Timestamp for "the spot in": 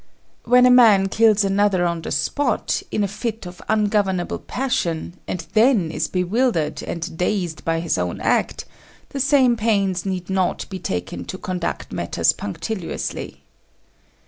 2.01-3.03